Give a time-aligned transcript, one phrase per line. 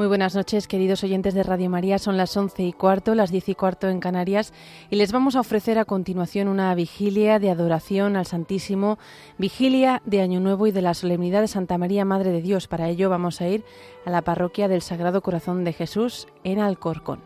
[0.00, 1.98] Muy buenas noches, queridos oyentes de Radio María.
[1.98, 4.54] Son las once y cuarto, las diez y cuarto en Canarias,
[4.88, 8.98] y les vamos a ofrecer a continuación una vigilia de adoración al Santísimo,
[9.36, 12.66] vigilia de Año Nuevo y de la solemnidad de Santa María, Madre de Dios.
[12.66, 13.62] Para ello vamos a ir
[14.06, 17.20] a la parroquia del Sagrado Corazón de Jesús en Alcorcón.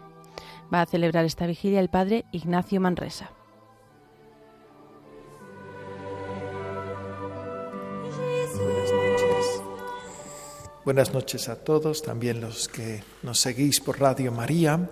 [0.75, 3.31] Va a celebrar esta vigilia el Padre Ignacio Manresa.
[10.85, 14.87] Buenas noches a todos, también los que nos seguís por Radio María.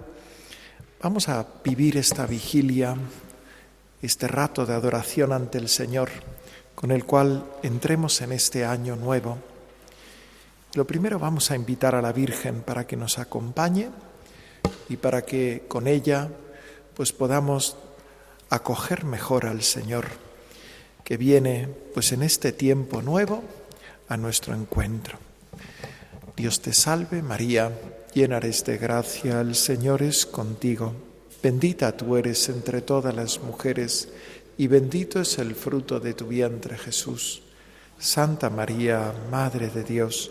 [1.03, 2.97] Vamos a vivir esta vigilia,
[4.01, 6.09] este rato de adoración ante el Señor,
[6.75, 9.37] con el cual entremos en este año nuevo.
[10.73, 13.91] Lo primero vamos a invitar a la Virgen para que nos acompañe
[14.89, 16.31] y para que con ella
[16.95, 17.77] pues podamos
[18.49, 20.07] acoger mejor al Señor
[21.05, 23.45] que viene pues en este tiempo nuevo
[24.09, 25.32] a nuestro encuentro.
[26.37, 27.71] Dios te salve María,
[28.15, 30.95] llena eres de gracia, el Señor es contigo.
[31.43, 34.09] Bendita tú eres entre todas las mujeres
[34.57, 37.43] y bendito es el fruto de tu vientre Jesús.
[37.99, 40.31] Santa María, Madre de Dios,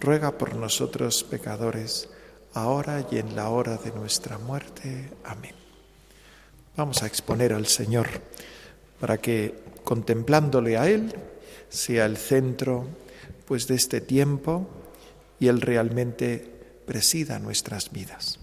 [0.00, 2.08] ruega por nosotros pecadores,
[2.52, 5.10] ahora y en la hora de nuestra muerte.
[5.24, 5.54] Amén.
[6.76, 8.08] Vamos a exponer al Señor
[9.00, 11.14] para que contemplándole a Él
[11.68, 12.86] sea el centro
[13.46, 14.68] pues de este tiempo
[15.38, 18.38] y Él realmente presida nuestras vidas.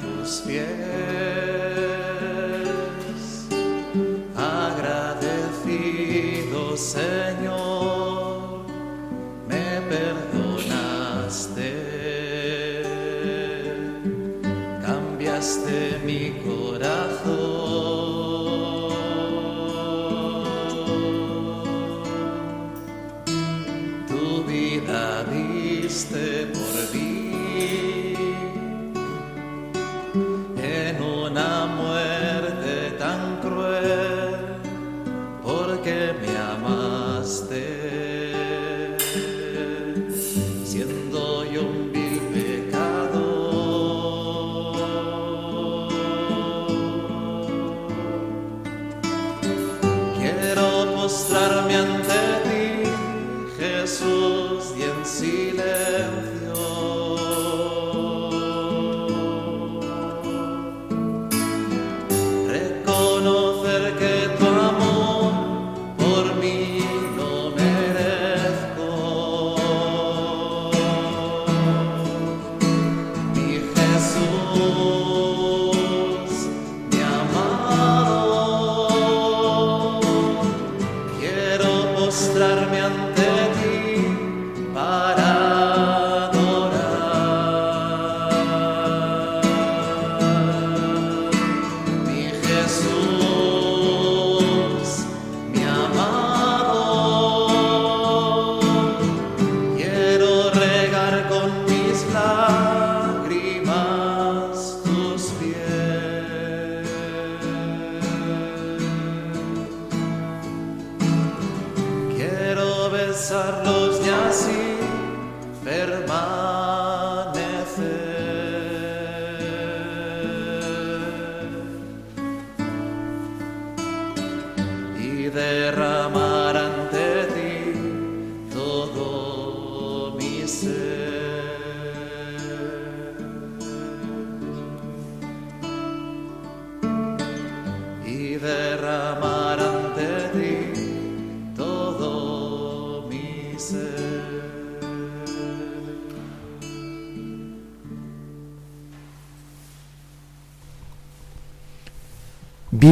[0.00, 1.23] tus pies.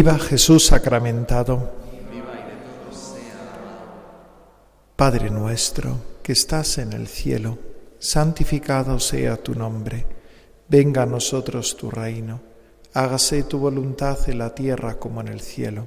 [0.02, 1.70] Viva Jesús sacramentado.
[4.96, 7.56] Padre nuestro que estás en el cielo,
[8.00, 10.04] santificado sea tu nombre.
[10.66, 12.40] Venga a nosotros tu reino.
[12.94, 15.86] Hágase tu voluntad en la tierra como en el cielo.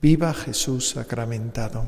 [0.00, 1.84] Viva Jesús sacramentado.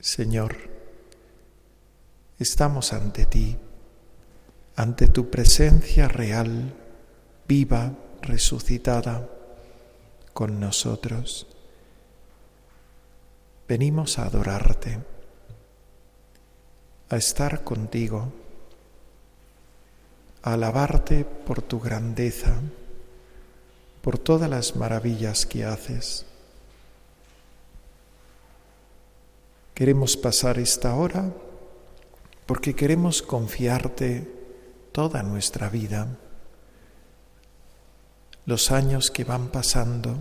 [0.00, 0.56] Señor,
[2.40, 3.56] estamos ante ti,
[4.74, 6.74] ante tu presencia real,
[7.46, 9.28] viva, resucitada,
[10.32, 11.46] con nosotros.
[13.68, 14.98] Venimos a adorarte,
[17.10, 18.32] a estar contigo,
[20.42, 22.60] a alabarte por tu grandeza
[24.02, 26.26] por todas las maravillas que haces.
[29.74, 31.32] Queremos pasar esta hora
[32.46, 34.28] porque queremos confiarte
[34.90, 36.18] toda nuestra vida,
[38.44, 40.18] los años que van pasando,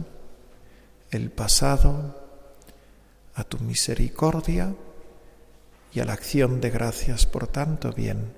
[1.10, 2.22] el pasado,
[3.34, 4.76] a tu misericordia
[5.94, 8.34] y a la acción de gracias por tanto bien,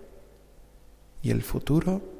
[1.21, 2.12] y el futuro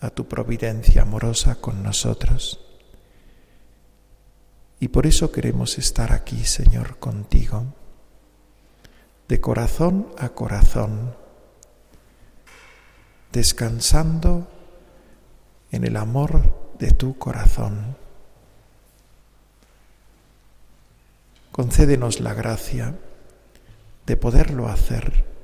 [0.00, 2.60] a tu providencia amorosa con nosotros.
[4.78, 7.64] Y por eso queremos estar aquí, Señor, contigo,
[9.28, 11.14] de corazón a corazón,
[13.32, 14.48] descansando
[15.70, 17.96] en el amor de tu corazón.
[21.52, 22.94] Concédenos la gracia
[24.04, 25.35] de poderlo hacer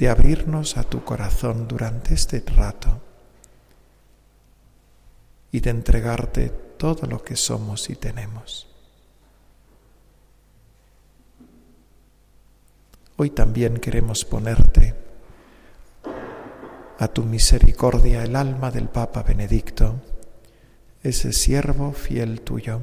[0.00, 3.02] de abrirnos a tu corazón durante este rato
[5.52, 6.48] y de entregarte
[6.78, 8.66] todo lo que somos y tenemos.
[13.18, 14.94] Hoy también queremos ponerte
[16.98, 20.00] a tu misericordia el alma del Papa Benedicto,
[21.02, 22.80] ese siervo fiel tuyo.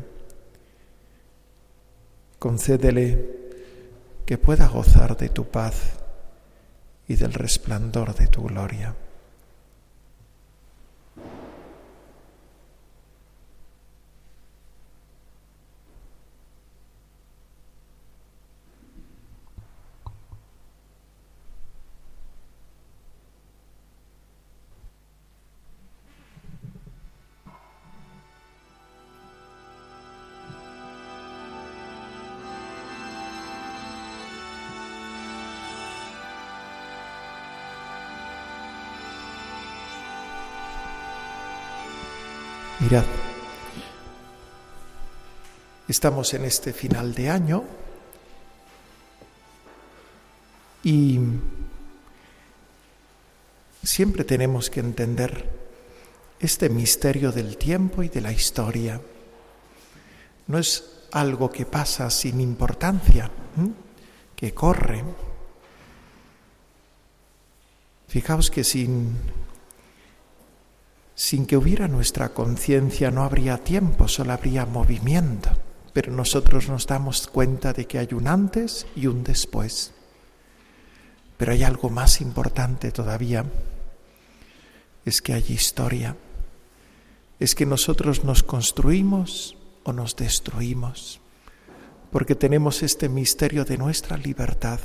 [2.37, 3.25] Concédele
[4.27, 5.97] que pueda gozar de tu paz
[7.07, 8.95] y del resplandor de tu gloria.
[42.89, 43.04] Mirad,
[45.89, 47.66] estamos en este final de año
[50.86, 51.19] y
[53.84, 55.50] siempre tenemos que entender
[56.39, 59.01] este misterio del tiempo y de la historia.
[60.48, 63.29] No es algo que pasa sin importancia,
[64.34, 65.03] que corre.
[68.08, 69.13] Fijaos que sin
[71.17, 75.50] sin que hubiera nuestra conciencia no habría tiempo, solo habría movimiento,
[75.91, 79.93] pero nosotros nos damos cuenta de que hay un antes y un después.
[81.36, 83.45] Pero hay algo más importante todavía,
[85.05, 86.15] es que hay historia,
[87.39, 91.19] es que nosotros nos construimos o nos destruimos,
[92.12, 94.79] porque tenemos este misterio de nuestra libertad.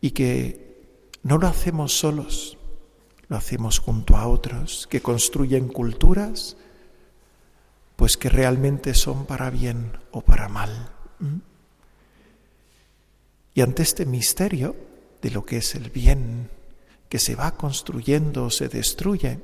[0.00, 0.80] Y que
[1.22, 2.57] no lo hacemos solos,
[3.28, 6.56] lo hacemos junto a otros que construyen culturas,
[7.96, 10.90] pues que realmente son para bien o para mal.
[13.54, 14.76] Y ante este misterio
[15.20, 16.48] de lo que es el bien,
[17.08, 19.40] que se va construyendo o se destruye,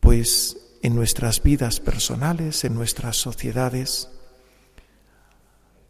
[0.00, 4.08] pues en nuestras vidas personales, en nuestras sociedades,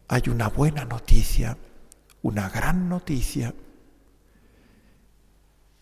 [0.07, 1.57] hay una buena noticia,
[2.21, 3.53] una gran noticia,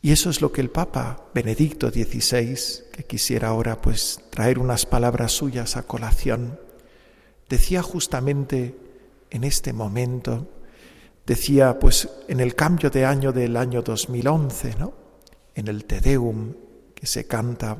[0.05, 2.59] y eso es lo que el Papa Benedicto XVI,
[2.91, 6.59] que quisiera ahora pues traer unas palabras suyas a colación,
[7.49, 8.77] decía justamente
[9.31, 10.47] en este momento,
[11.25, 14.93] decía pues en el cambio de año del año 2011, ¿no?
[15.55, 16.53] En el Te Deum
[16.93, 17.75] que se canta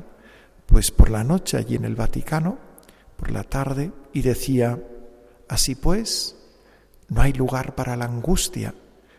[0.66, 2.58] pues por la noche allí en el Vaticano,
[3.16, 4.82] por la tarde, y decía,
[5.46, 6.34] así pues,
[7.06, 8.74] no hay lugar para la angustia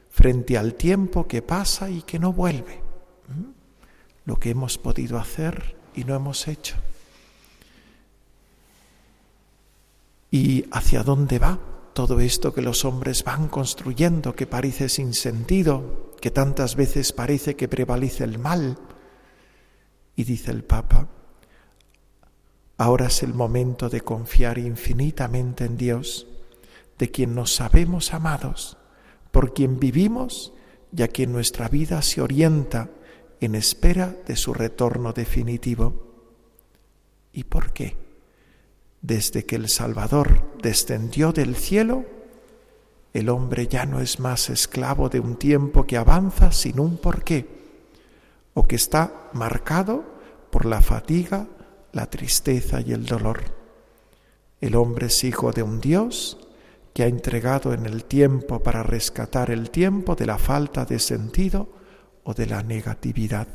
[0.09, 2.86] frente al tiempo que pasa y que no vuelve
[4.27, 6.75] lo que hemos podido hacer y no hemos hecho.
[10.29, 11.57] ¿Y hacia dónde va
[11.93, 17.55] todo esto que los hombres van construyendo, que parece sin sentido, que tantas veces parece
[17.55, 18.77] que prevalece el mal?
[20.17, 21.07] Y dice el Papa,
[22.77, 26.27] ahora es el momento de confiar infinitamente en Dios,
[26.97, 28.77] de quien nos sabemos amados,
[29.31, 30.51] por quien vivimos
[30.93, 32.89] y a quien nuestra vida se orienta
[33.39, 36.07] en espera de su retorno definitivo.
[37.33, 37.95] ¿Y por qué?
[39.01, 42.05] Desde que el Salvador descendió del cielo,
[43.13, 47.47] el hombre ya no es más esclavo de un tiempo que avanza sin un porqué,
[48.53, 50.03] o que está marcado
[50.51, 51.47] por la fatiga,
[51.93, 53.41] la tristeza y el dolor.
[54.59, 56.37] El hombre es hijo de un Dios
[56.93, 61.69] que ha entregado en el tiempo para rescatar el tiempo de la falta de sentido
[62.27, 63.47] o de la negatividad,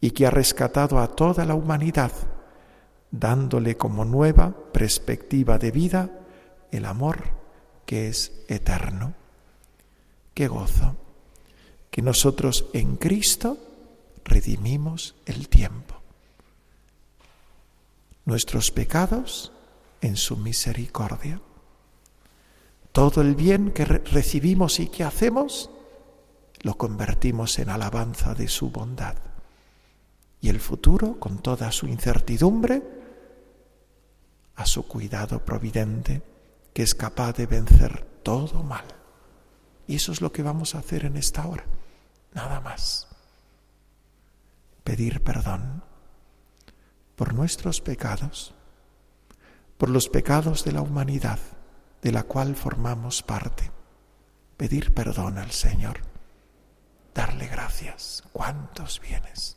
[0.00, 2.10] y que ha rescatado a toda la humanidad,
[3.10, 6.10] dándole como nueva perspectiva de vida
[6.72, 7.22] el amor
[7.84, 9.12] que es eterno.
[10.32, 10.96] Qué gozo
[11.90, 13.58] que nosotros en Cristo
[14.24, 15.96] redimimos el tiempo.
[18.24, 19.52] Nuestros pecados
[20.00, 21.40] en su misericordia
[22.96, 25.68] todo el bien que recibimos y que hacemos,
[26.62, 29.16] lo convertimos en alabanza de su bondad.
[30.40, 32.82] Y el futuro, con toda su incertidumbre,
[34.54, 36.22] a su cuidado providente,
[36.72, 38.84] que es capaz de vencer todo mal.
[39.86, 41.64] Y eso es lo que vamos a hacer en esta hora,
[42.34, 43.08] nada más.
[44.82, 45.82] Pedir perdón
[47.16, 48.54] por nuestros pecados,
[49.78, 51.38] por los pecados de la humanidad
[52.02, 53.70] de la cual formamos parte.
[54.56, 56.00] Pedir perdón al Señor,
[57.16, 59.56] darle gracias, cuántos bienes,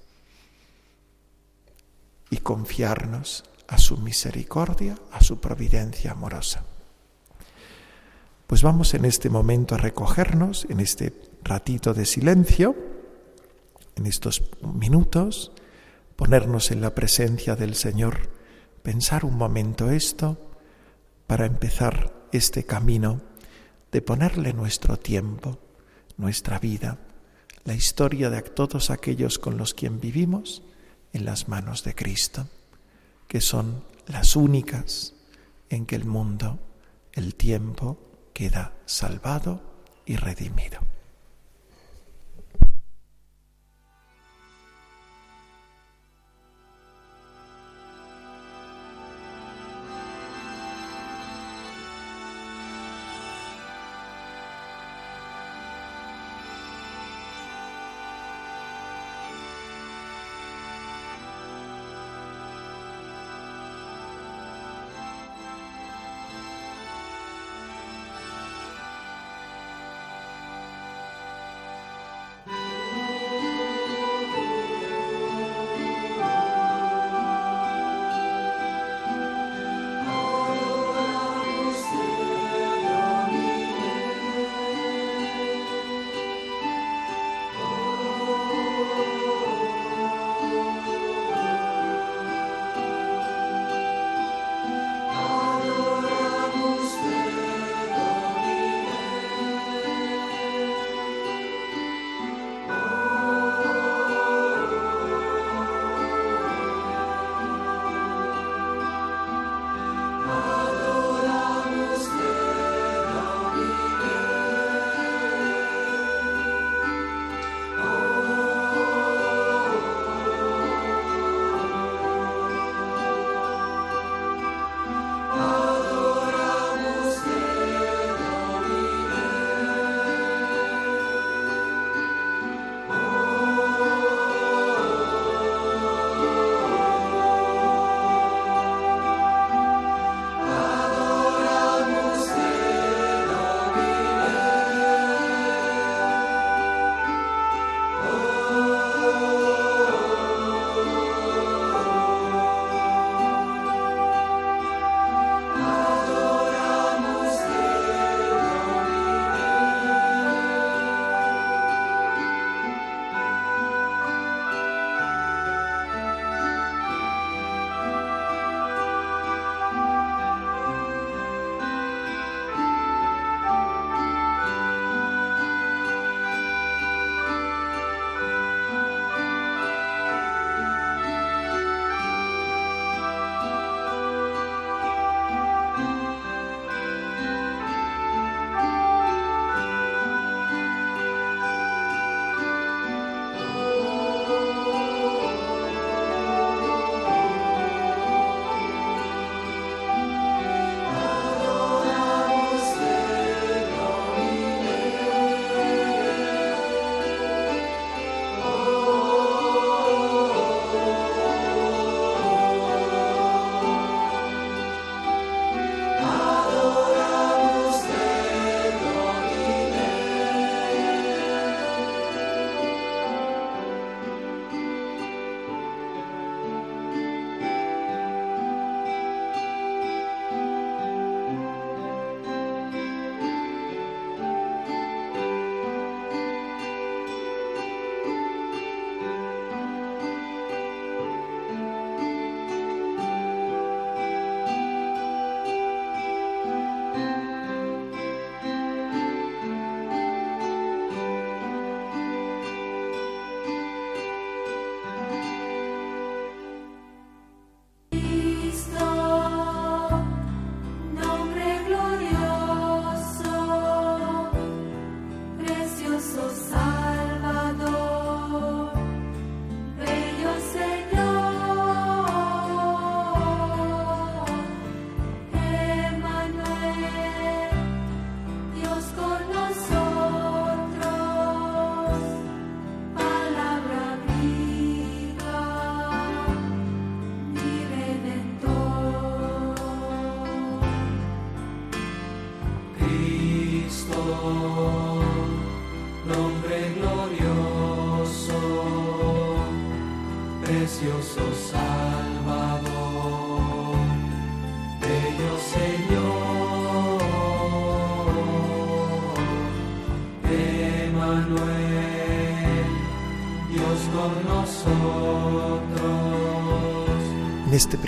[2.29, 6.63] y confiarnos a su misericordia, a su providencia amorosa.
[8.47, 11.13] Pues vamos en este momento a recogernos, en este
[11.43, 12.75] ratito de silencio,
[13.95, 15.51] en estos minutos,
[16.15, 18.31] ponernos en la presencia del Señor,
[18.81, 20.37] pensar un momento esto
[21.27, 23.21] para empezar este camino
[23.91, 25.59] de ponerle nuestro tiempo,
[26.17, 26.97] nuestra vida,
[27.63, 30.63] la historia de todos aquellos con los quien vivimos
[31.13, 32.47] en las manos de Cristo,
[33.27, 35.13] que son las únicas
[35.69, 36.59] en que el mundo,
[37.13, 37.99] el tiempo,
[38.33, 39.61] queda salvado
[40.05, 40.79] y redimido.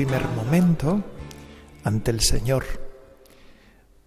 [0.03, 1.03] Primer momento,
[1.83, 2.65] ante el Señor,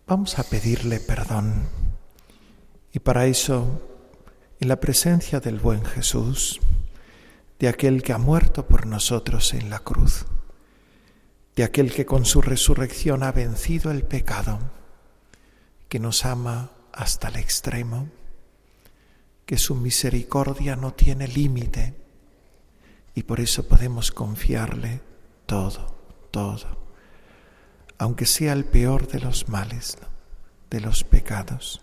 [0.09, 1.69] vamos a pedirle perdón.
[2.93, 3.81] Y para eso,
[4.59, 6.61] en la presencia del buen Jesús,
[7.61, 10.27] de aquel que ha muerto por nosotros en la cruz,
[11.55, 14.59] de aquel que con su resurrección ha vencido el pecado,
[15.89, 18.09] que nos ama hasta el extremo,
[19.47, 21.95] que su misericordia no tiene límite
[23.15, 25.14] y por eso podemos confiarle
[25.55, 25.87] todo,
[26.33, 26.85] todo
[27.97, 29.97] aunque sea el peor de los males,
[30.69, 31.81] de los pecados.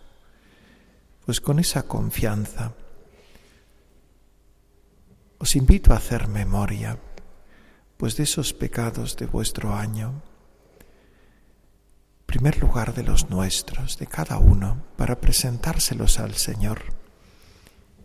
[1.26, 2.74] Pues con esa confianza
[5.38, 7.00] os invito a hacer memoria,
[7.96, 10.22] pues de esos pecados de vuestro año,
[12.26, 16.82] primer lugar de los nuestros, de cada uno, para presentárselos al Señor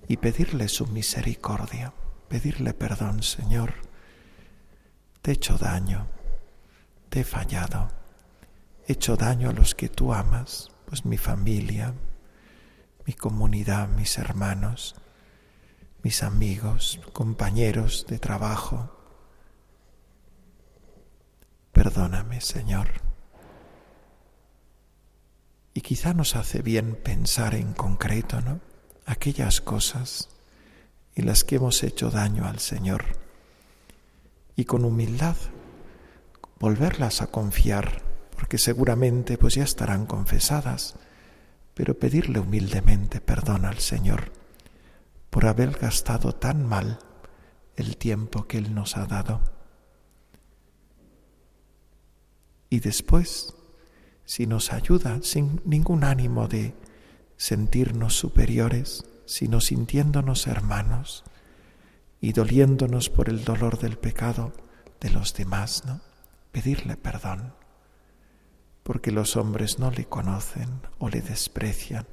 [0.07, 1.93] y pedirle su misericordia,
[2.29, 3.75] pedirle perdón, Señor,
[5.27, 6.07] te he hecho daño,
[7.09, 7.89] te he fallado,
[8.87, 11.95] he hecho daño a los que tú amas, pues mi familia,
[13.05, 14.95] mi comunidad, mis hermanos,
[16.05, 18.97] mis amigos, compañeros de trabajo.
[21.73, 22.87] Perdóname, Señor.
[25.75, 28.61] Y quizá nos hace bien pensar en concreto, ¿no?
[29.07, 30.29] Aquellas cosas
[31.17, 33.26] en las que hemos hecho daño al Señor.
[34.57, 35.37] Y con humildad
[36.59, 38.03] volverlas a confiar,
[38.35, 40.97] porque seguramente pues ya estarán confesadas,
[41.75, 44.33] pero pedirle humildemente perdón al Señor
[45.31, 46.99] por haber gastado tan mal
[47.77, 49.43] el tiempo que Él nos ha dado.
[52.71, 53.55] Y después,
[54.25, 56.75] si nos ayuda sin ningún ánimo de
[57.37, 61.25] sentirnos superiores, sino sintiéndonos hermanos
[62.21, 64.53] y doliéndonos por el dolor del pecado
[65.01, 66.01] de los demás, ¿no?
[66.53, 67.55] pedirle perdón,
[68.83, 72.07] porque los hombres no le conocen o le desprecian,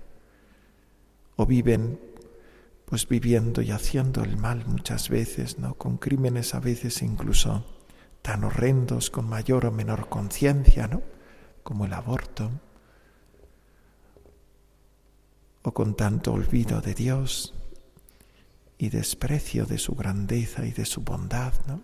[1.35, 1.99] o viven
[2.85, 5.75] pues viviendo y haciendo el mal muchas veces, ¿no?
[5.75, 7.65] con crímenes a veces incluso
[8.21, 11.01] tan horrendos, con mayor o menor conciencia, ¿no?
[11.63, 12.51] como el aborto,
[15.63, 17.53] o con tanto olvido de Dios
[18.77, 21.81] y desprecio de su grandeza y de su bondad, ¿no?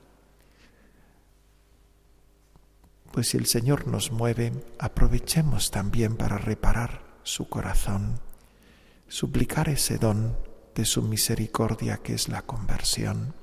[3.12, 8.20] Pues si el Señor nos mueve, aprovechemos también para reparar su corazón,
[9.08, 10.38] suplicar ese don
[10.76, 13.34] de su misericordia que es la conversión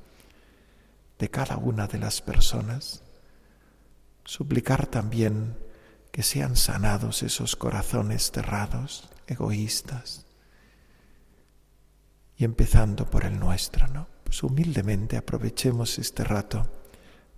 [1.19, 3.03] de cada una de las personas,
[4.25, 5.57] suplicar también
[6.13, 10.26] que sean sanados esos corazones cerrados, egoístas,
[12.37, 14.09] y empezando por el nuestro, ¿no?
[14.25, 16.67] Pues humildemente aprovechemos este rato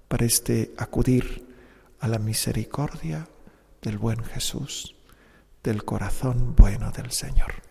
[0.08, 1.46] para este acudir
[2.00, 3.28] a la misericordia
[3.82, 4.96] del buen Jesús,
[5.62, 7.67] del corazón bueno del Señor.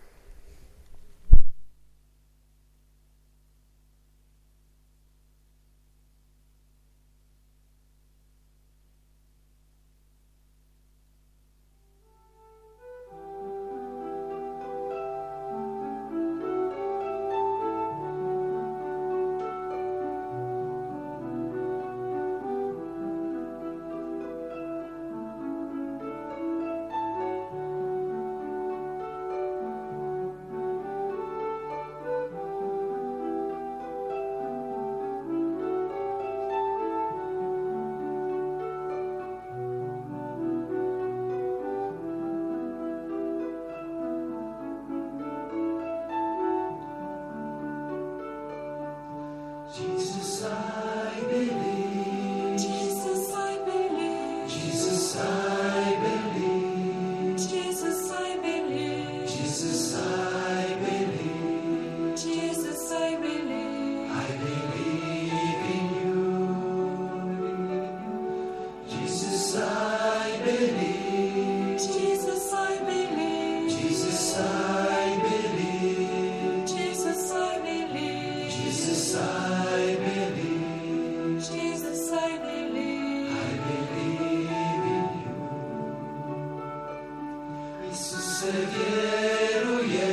[88.38, 90.06] Isuse vieruję,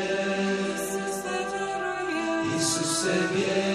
[2.58, 3.75] Isuse vieruję.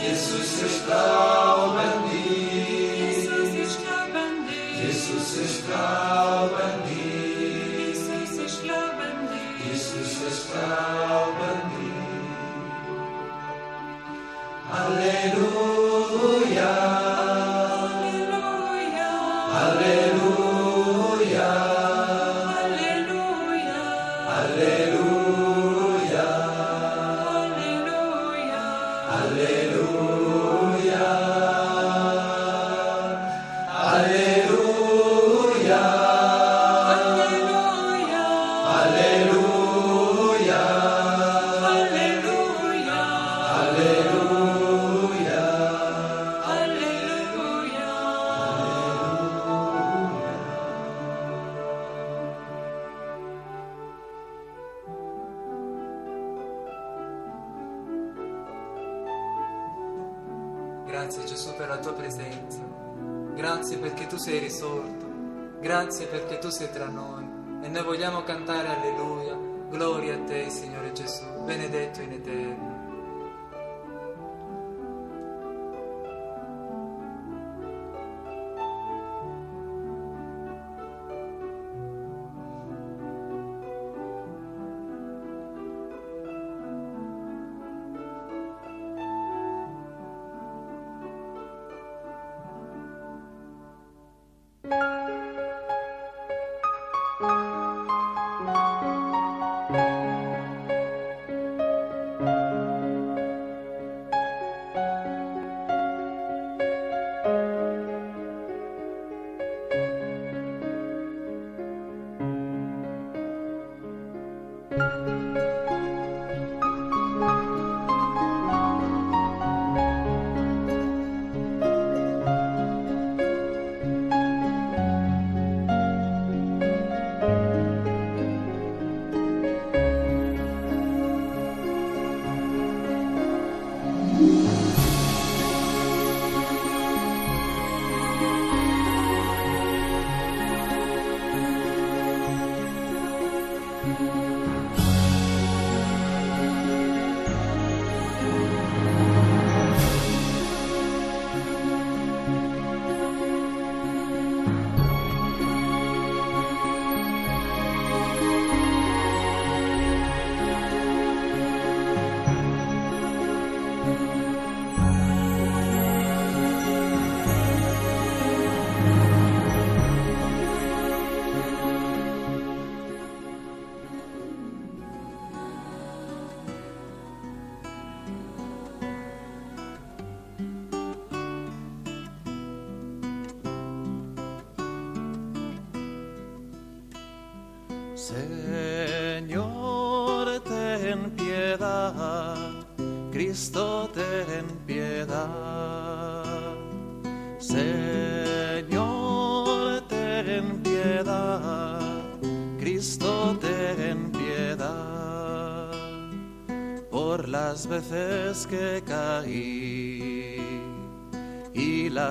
[0.00, 1.23] Jesus está
[66.54, 67.24] sei tra noi.
[67.62, 68.93] E noi vogliamo cantare alleluia.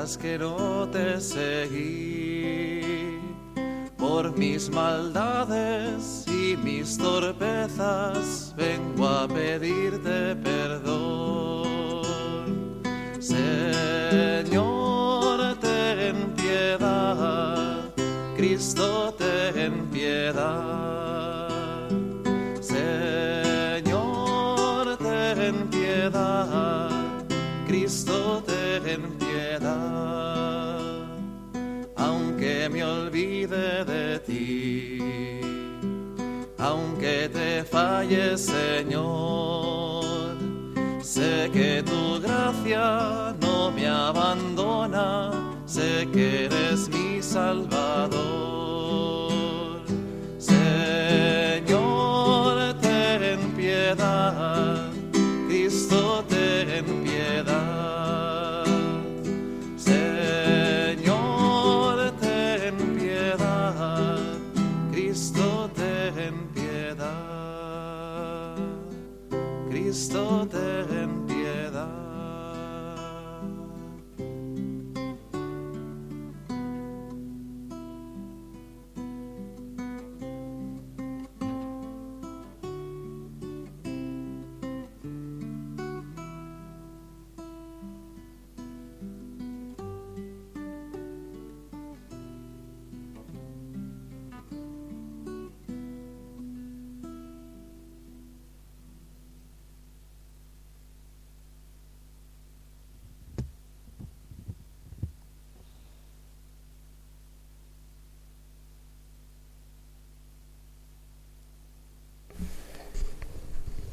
[0.03, 2.81] Que no te seguí
[3.97, 7.32] por mis maldades y mis torpezas
[37.73, 40.05] falle, Señor,
[41.01, 45.31] sé que tu gracia no me abandona,
[45.65, 48.42] sé que eres mi Salvador.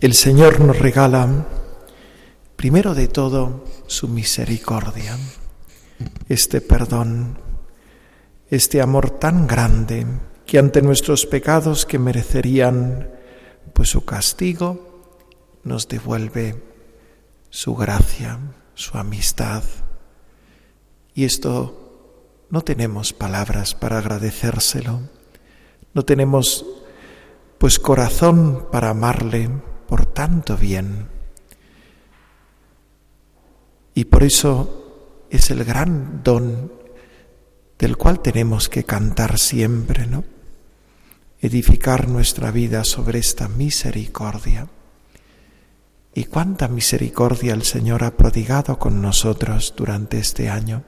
[0.00, 1.46] El Señor nos regala,
[2.56, 5.18] primero de todo, su misericordia,
[6.26, 7.38] este perdón,
[8.48, 10.06] este amor tan grande
[10.46, 13.10] que ante nuestros pecados que merecerían
[13.74, 15.04] pues su castigo,
[15.64, 16.62] nos devuelve
[17.50, 18.38] su gracia,
[18.72, 19.64] su amistad.
[21.12, 25.02] Y esto no tenemos palabras para agradecérselo,
[25.92, 26.64] no tenemos
[27.58, 29.50] pues corazón para amarle
[29.90, 31.08] por tanto bien.
[33.92, 36.72] Y por eso es el gran don
[37.76, 40.22] del cual tenemos que cantar siempre, ¿no?
[41.40, 44.68] Edificar nuestra vida sobre esta misericordia.
[46.14, 50.84] Y cuánta misericordia el Señor ha prodigado con nosotros durante este año,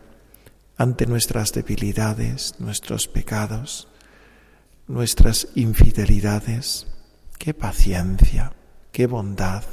[0.77, 3.89] ante nuestras debilidades, nuestros pecados,
[4.87, 6.87] nuestras infidelidades.
[7.39, 8.53] Qué paciencia,
[8.93, 9.65] qué bondad.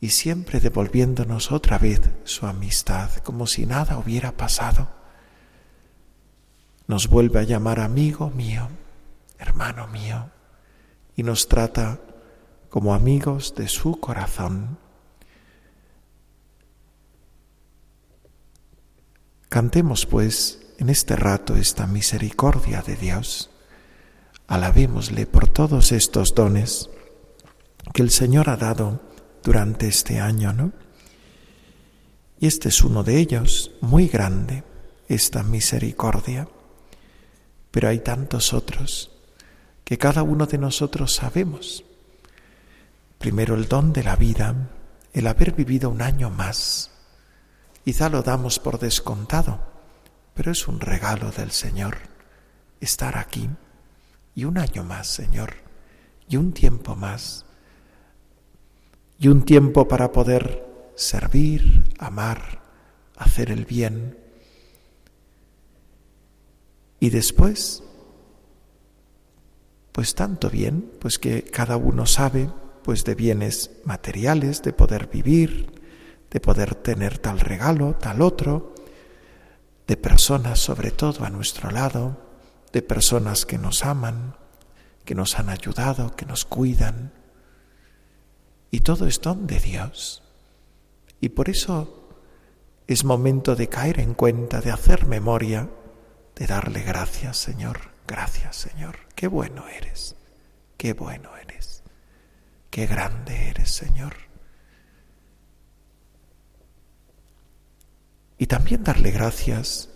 [0.00, 4.88] Y siempre devolviéndonos otra vez su amistad, como si nada hubiera pasado.
[6.86, 8.68] Nos vuelve a llamar amigo mío,
[9.38, 10.30] hermano mío,
[11.16, 12.00] y nos trata
[12.68, 14.78] como amigos de su corazón.
[19.48, 23.50] Cantemos pues en este rato esta misericordia de Dios.
[24.48, 26.90] Alabémosle por todos estos dones
[27.92, 29.00] que el Señor ha dado
[29.42, 30.72] durante este año, ¿no?
[32.38, 34.64] Y este es uno de ellos, muy grande,
[35.08, 36.48] esta misericordia.
[37.70, 39.10] Pero hay tantos otros
[39.84, 41.84] que cada uno de nosotros sabemos.
[43.18, 44.70] Primero el don de la vida,
[45.12, 46.90] el haber vivido un año más.
[47.84, 49.60] Quizá lo damos por descontado,
[50.34, 51.98] pero es un regalo del Señor
[52.80, 53.48] estar aquí
[54.34, 55.54] y un año más, Señor,
[56.28, 57.44] y un tiempo más,
[59.22, 62.60] y un tiempo para poder servir, amar,
[63.16, 64.18] hacer el bien.
[66.98, 67.84] Y después,
[69.92, 72.50] pues tanto bien, pues que cada uno sabe,
[72.82, 75.70] pues de bienes materiales, de poder vivir,
[76.28, 78.74] de poder tener tal regalo, tal otro,
[79.86, 82.16] de personas sobre todo a nuestro lado,
[82.72, 84.34] de personas que nos aman,
[85.04, 87.21] que nos han ayudado, que nos cuidan.
[88.72, 90.22] Y todo es don de Dios.
[91.20, 92.08] Y por eso
[92.86, 95.68] es momento de caer en cuenta, de hacer memoria,
[96.34, 97.92] de darle gracias, Señor.
[98.08, 98.96] Gracias, Señor.
[99.14, 100.16] Qué bueno eres.
[100.78, 101.82] Qué bueno eres.
[102.70, 104.14] Qué grande eres, Señor.
[108.38, 109.90] Y también darle gracias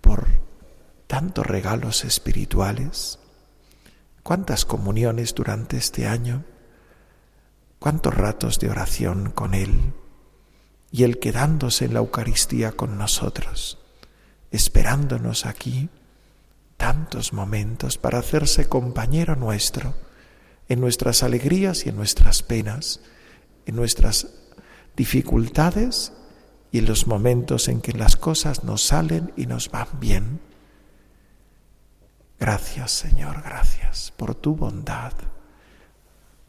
[0.00, 0.28] por
[1.08, 3.18] tantos regalos espirituales,
[4.22, 6.44] cuántas comuniones durante este año,
[7.78, 9.92] cuántos ratos de oración con Él
[10.90, 13.78] y Él quedándose en la Eucaristía con nosotros,
[14.50, 15.88] esperándonos aquí
[16.76, 19.94] tantos momentos para hacerse compañero nuestro
[20.68, 23.00] en nuestras alegrías y en nuestras penas,
[23.66, 24.28] en nuestras
[24.96, 26.12] dificultades
[26.70, 30.40] y en los momentos en que las cosas nos salen y nos van bien.
[32.38, 35.12] Gracias Señor, gracias por tu bondad,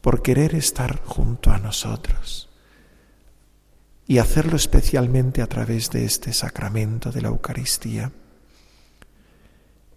[0.00, 2.48] por querer estar junto a nosotros
[4.06, 8.10] y hacerlo especialmente a través de este sacramento de la Eucaristía.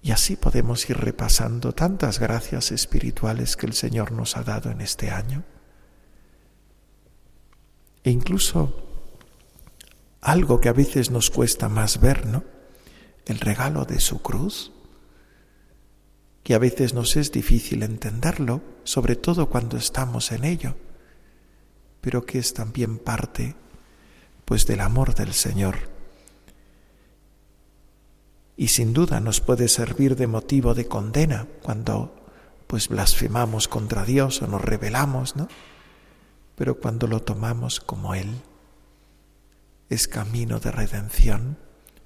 [0.04, 4.82] Y así podemos ir repasando tantas gracias espirituales que el Señor nos ha dado en
[4.82, 5.44] este año.
[8.04, 8.86] E incluso
[10.20, 12.44] algo que a veces nos cuesta más ver, ¿no?
[13.26, 14.73] El regalo de su cruz,
[16.44, 20.76] que a veces nos es difícil entenderlo, sobre todo cuando estamos en ello,
[22.02, 23.56] pero que es también parte
[24.46, 25.78] pues del amor del Señor.
[28.58, 32.14] Y sin duda nos puede servir de motivo de condena cuando
[32.68, 35.48] pues blasfemamos contra Dios o nos rebelamos, ¿no?
[36.56, 38.42] Pero cuando lo tomamos como Él,
[39.90, 41.58] es camino de redención,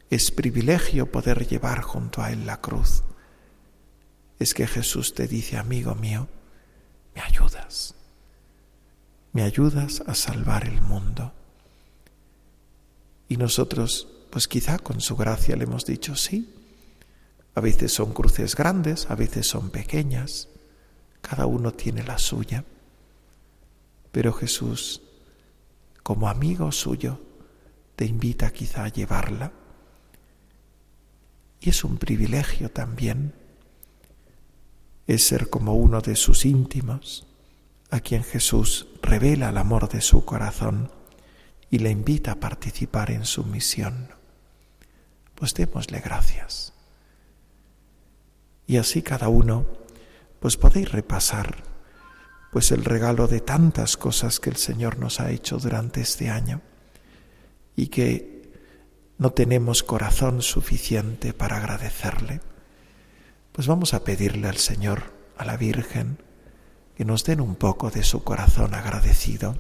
[0.09, 3.03] es privilegio poder llevar junto a Él la cruz.
[4.39, 6.27] Es que Jesús te dice, amigo mío,
[7.15, 7.95] me ayudas,
[9.33, 11.33] me ayudas a salvar el mundo.
[13.29, 16.53] Y nosotros, pues quizá con su gracia le hemos dicho sí.
[17.55, 20.47] A veces son cruces grandes, a veces son pequeñas,
[21.21, 22.63] cada uno tiene la suya.
[24.11, 25.01] Pero Jesús,
[26.03, 27.19] como amigo suyo,
[27.95, 29.51] te invita quizá a llevarla.
[31.59, 33.33] Y es un privilegio también,
[35.07, 37.25] es ser como uno de sus íntimos,
[37.89, 40.91] a quien Jesús revela el amor de su corazón
[41.69, 44.09] y le invita a participar en su misión.
[45.35, 46.73] Pues démosle gracias.
[48.65, 49.65] Y así cada uno,
[50.39, 51.63] pues podéis repasar
[52.51, 56.61] pues el regalo de tantas cosas que el Señor nos ha hecho durante este año
[57.75, 58.51] y que
[59.17, 62.41] no tenemos corazón suficiente para agradecerle,
[63.57, 65.01] pues vamos a pedirle al Señor,
[65.35, 66.19] a la Virgen,
[66.95, 69.55] que nos den un poco de su corazón agradecido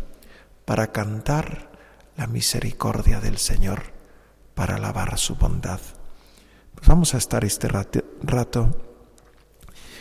[0.65, 1.71] para cantar
[2.15, 3.85] la misericordia del Señor,
[4.53, 5.79] para alabar su bondad.
[6.75, 8.77] Pues vamos a estar este rato,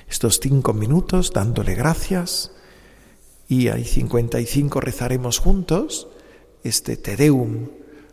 [0.07, 2.53] estos cinco minutos, dándole gracias
[3.49, 6.09] y hay 55 rezaremos juntos
[6.65, 7.71] este Te Deum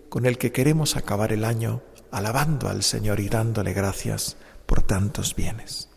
[0.07, 4.37] con el que queremos acabar el año alabando al Señor y dándole gracias
[4.73, 5.92] por tantos bienes.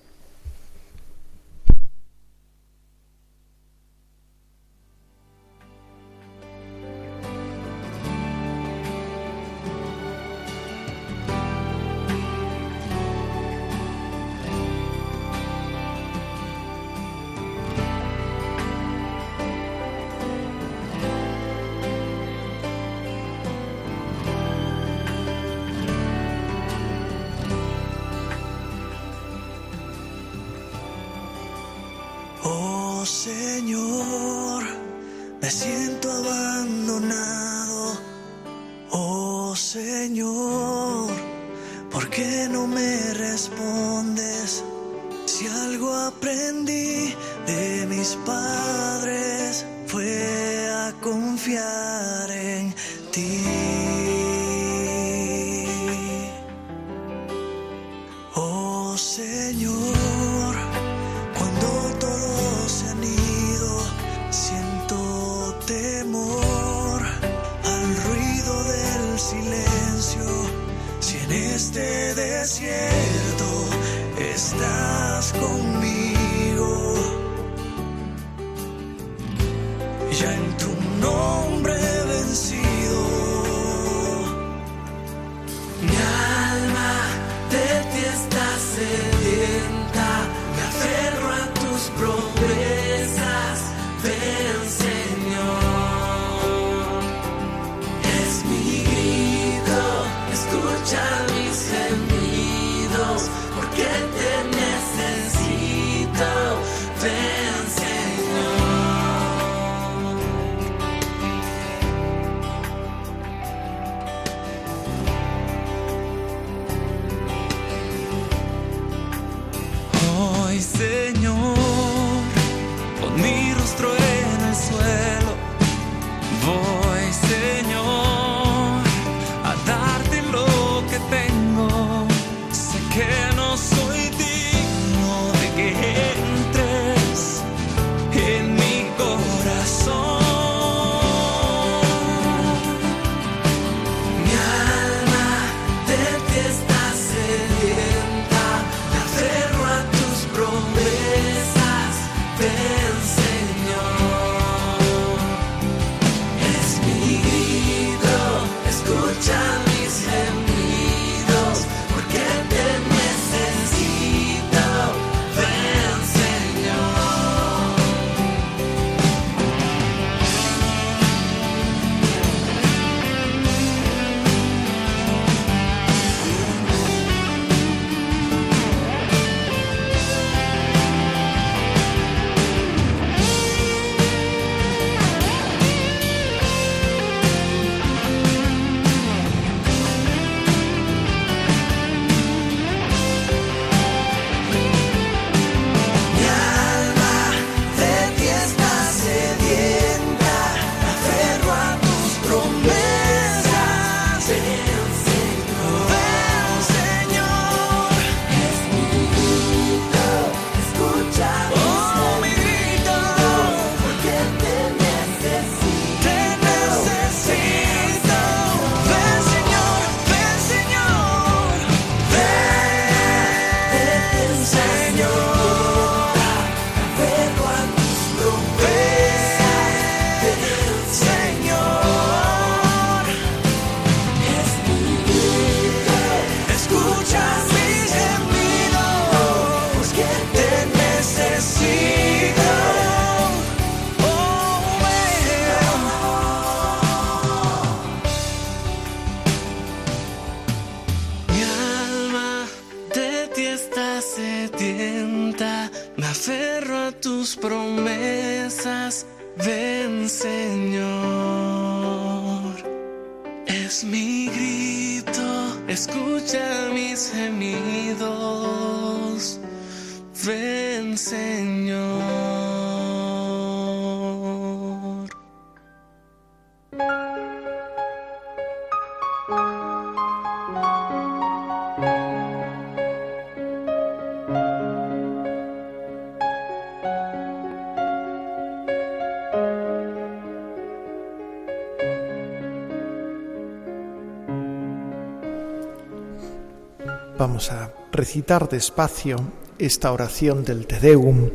[297.29, 299.17] Vamos a recitar despacio
[299.59, 301.29] esta oración del Te Deum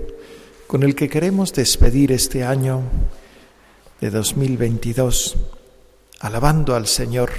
[0.65, 2.79] con el que queremos despedir este año
[3.99, 5.35] de 2022,
[6.21, 7.31] alabando al Señor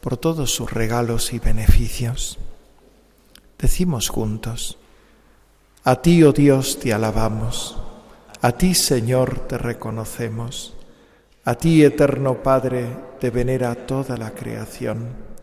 [0.00, 2.40] por todos sus regalos y beneficios.
[3.56, 4.78] Decimos juntos,
[5.84, 7.78] a ti, oh Dios, te alabamos,
[8.40, 10.74] a ti, Señor, te reconocemos,
[11.44, 12.88] a ti, eterno Padre,
[13.20, 15.35] te venera toda la creación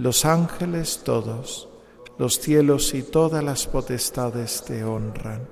[0.00, 1.68] los ángeles todos,
[2.16, 5.46] los cielos y todas las potestades te honran.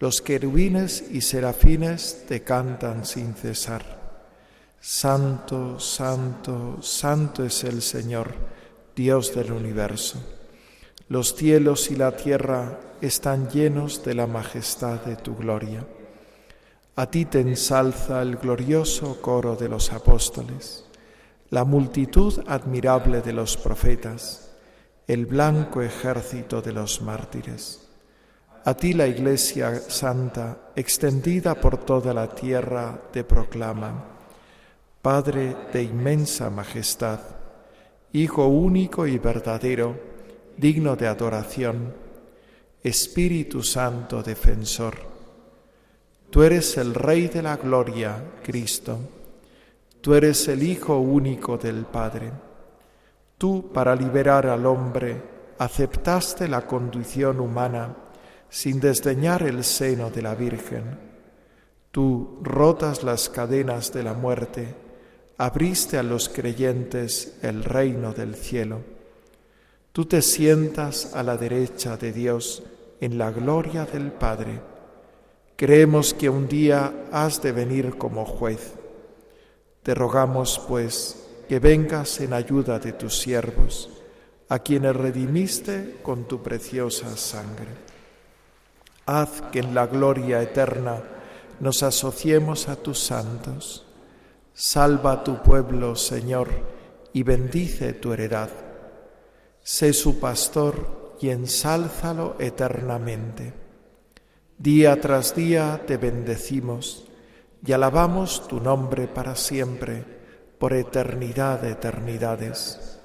[0.00, 3.84] Los querubines y serafines te cantan sin cesar.
[4.80, 8.34] Santo, santo, santo es el Señor,
[8.96, 10.18] Dios del universo.
[11.08, 15.86] Los cielos y la tierra están llenos de la majestad de tu gloria.
[16.96, 20.87] A ti te ensalza el glorioso coro de los apóstoles
[21.50, 24.50] la multitud admirable de los profetas,
[25.06, 27.88] el blanco ejército de los mártires.
[28.64, 34.04] A ti la Iglesia Santa, extendida por toda la tierra, te proclama,
[35.00, 37.20] Padre de inmensa majestad,
[38.12, 39.94] Hijo único y verdadero,
[40.56, 41.94] digno de adoración,
[42.82, 44.96] Espíritu Santo defensor.
[46.30, 48.98] Tú eres el Rey de la Gloria, Cristo
[50.00, 52.30] Tú eres el Hijo único del Padre.
[53.36, 55.20] Tú, para liberar al hombre,
[55.58, 57.96] aceptaste la condición humana
[58.48, 60.98] sin desdeñar el seno de la Virgen.
[61.90, 64.74] Tú rotas las cadenas de la muerte,
[65.36, 68.80] abriste a los creyentes el reino del cielo.
[69.90, 72.62] Tú te sientas a la derecha de Dios
[73.00, 74.60] en la gloria del Padre.
[75.56, 78.77] Creemos que un día has de venir como juez
[79.82, 83.88] te rogamos, pues, que vengas en ayuda de tus siervos,
[84.48, 87.68] a quienes redimiste con tu preciosa sangre.
[89.06, 91.02] Haz que en la gloria eterna
[91.60, 93.86] nos asociemos a tus santos.
[94.52, 96.48] Salva a tu pueblo, Señor,
[97.12, 98.50] y bendice tu heredad.
[99.62, 103.52] Sé su pastor y ensálzalo eternamente.
[104.58, 107.07] Día tras día te bendecimos
[107.64, 110.04] y alabamos tu nombre para siempre,
[110.58, 112.98] por eternidad de eternidades.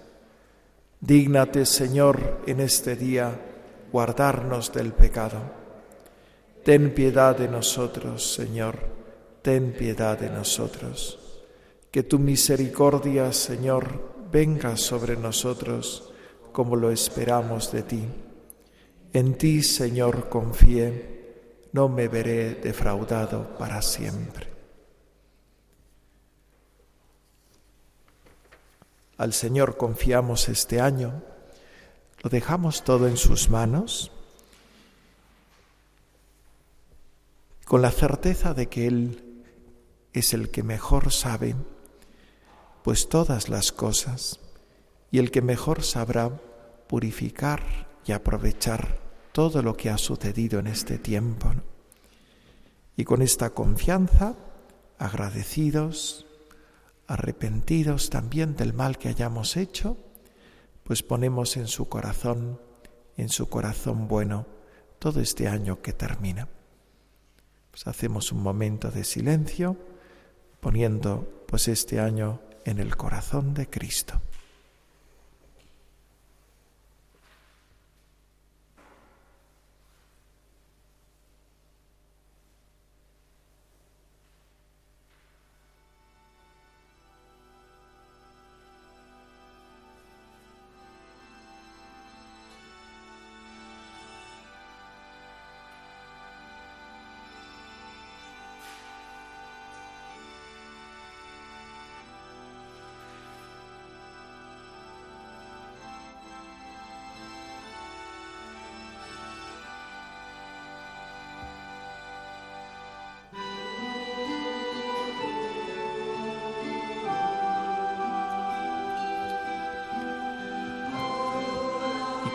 [0.99, 3.39] Dígnate, Señor, en este día
[3.91, 5.39] guardarnos del pecado.
[6.64, 8.80] Ten piedad de nosotros, Señor,
[9.41, 11.20] ten piedad de nosotros.
[11.91, 16.12] Que tu misericordia, Señor, venga sobre nosotros
[16.51, 18.04] como lo esperamos de ti.
[19.12, 21.12] En ti, Señor, confié
[21.74, 24.48] no me veré defraudado para siempre.
[29.18, 31.24] Al Señor confiamos este año,
[32.22, 34.12] lo dejamos todo en sus manos,
[37.66, 39.44] con la certeza de que Él
[40.14, 41.56] es el que mejor sabe,
[42.84, 44.40] pues todas las cosas,
[45.10, 46.30] y el que mejor sabrá
[46.88, 49.03] purificar y aprovechar
[49.34, 51.52] todo lo que ha sucedido en este tiempo.
[52.96, 54.36] Y con esta confianza,
[55.00, 56.28] agradecidos,
[57.08, 59.98] arrepentidos también del mal que hayamos hecho,
[60.84, 62.62] pues ponemos en su corazón,
[63.18, 64.46] en su corazón bueno,
[65.00, 66.48] todo este año que termina.
[67.72, 69.76] Pues hacemos un momento de silencio,
[70.60, 74.22] poniendo pues este año en el corazón de Cristo.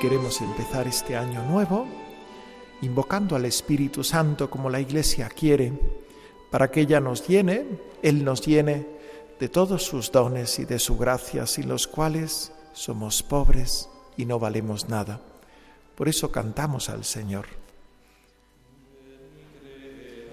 [0.09, 1.87] Queremos empezar este año nuevo
[2.81, 5.71] invocando al Espíritu Santo como la Iglesia quiere,
[6.51, 7.67] para que ella nos llene,
[8.03, 8.87] Él nos llene
[9.39, 14.39] de todos sus dones y de su gracia, sin los cuales somos pobres y no
[14.39, 15.21] valemos nada.
[15.95, 17.45] Por eso cantamos al Señor.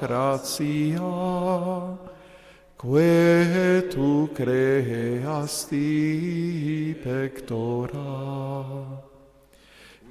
[0.00, 1.98] gratia
[2.78, 5.84] quae tu creasti
[7.04, 8.00] pectora.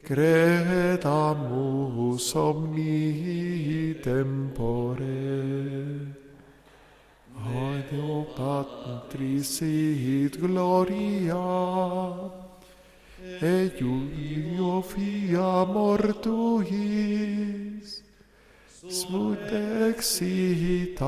[0.02, 1.46] credamus
[2.34, 5.52] omni tempore.
[7.92, 11.36] Deo Patris et Gloria,
[13.42, 16.70] et Iulio Fia mortuis,
[18.88, 19.52] smut
[19.88, 21.06] exita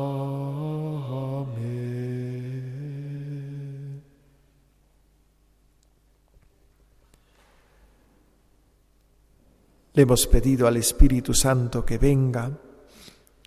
[9.94, 12.50] Le hemos pedido al Espíritu Santo que venga,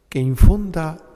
[0.10, 1.09] que infunda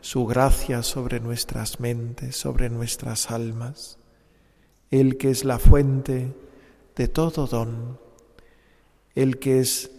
[0.00, 3.98] su gracia sobre nuestras mentes, sobre nuestras almas,
[4.90, 6.34] el que es la fuente
[6.96, 7.98] de todo don,
[9.14, 9.90] el que es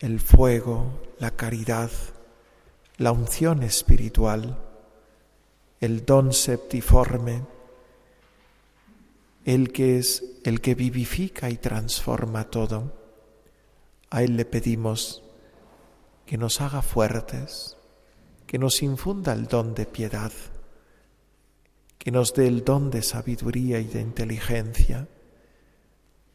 [0.00, 1.90] el fuego, la caridad,
[2.98, 4.58] la unción espiritual,
[5.80, 7.42] el don septiforme,
[9.44, 12.92] el que es el que vivifica y transforma todo.
[14.10, 15.22] A Él le pedimos
[16.24, 17.75] que nos haga fuertes,
[18.46, 20.32] que nos infunda el don de piedad,
[21.98, 25.08] que nos dé el don de sabiduría y de inteligencia,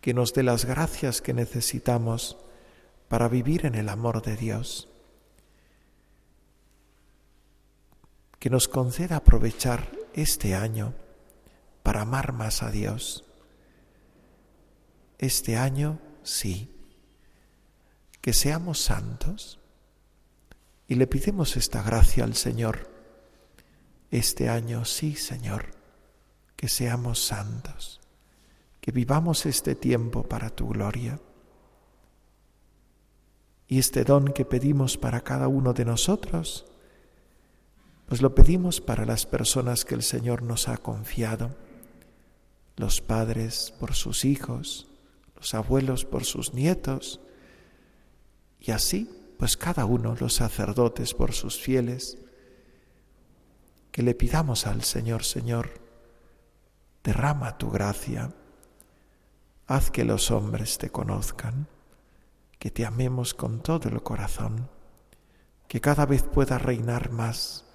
[0.02, 2.38] que nos dé las gracias que necesitamos
[3.08, 4.90] para vivir en el amor de Dios,
[8.40, 10.94] que nos conceda aprovechar este año
[11.84, 13.24] para amar más a Dios.
[15.18, 16.72] Este año sí
[18.22, 19.61] que seamos santos.
[20.92, 22.90] Y le pidemos esta gracia al Señor.
[24.10, 25.68] Este año sí, Señor,
[26.58, 28.02] que seamos santos,
[28.82, 31.18] que vivamos este tiempo para tu gloria.
[33.70, 36.66] Y este don que pedimos para cada uno de nosotros,
[38.06, 41.56] pues lo pedimos para las personas que el Señor nos ha confiado,
[42.76, 44.90] los padres por sus hijos,
[45.38, 47.22] los abuelos por sus nietos,
[48.60, 49.10] Y así,
[49.42, 52.20] pues cada uno, los sacerdotes por sus fieles,
[53.92, 55.82] que le pidamos al Señor, Señor,
[57.04, 58.36] derrama tu gracia,
[59.66, 61.68] haz que los hombres te conozcan,
[62.60, 64.70] que te amemos con todo el corazón,
[65.68, 67.66] que cada vez pueda reinar más